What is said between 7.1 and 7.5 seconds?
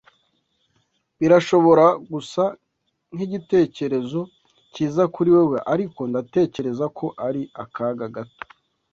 ari